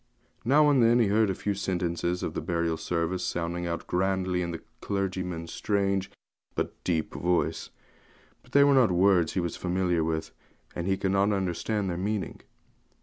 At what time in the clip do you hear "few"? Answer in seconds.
1.35-1.53